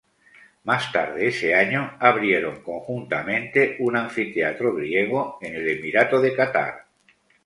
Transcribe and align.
Más 0.63 0.91
tarde 0.91 1.27
ese 1.27 1.53
año, 1.53 1.95
abrieron 1.99 2.63
conjuntamente 2.63 3.75
un 3.81 3.97
anfiteatro 3.97 4.73
griego 4.73 5.37
en 5.41 5.53
el 5.53 5.69
Emirato 5.77 6.19
de 6.19 6.33
Qatar. 6.33 6.87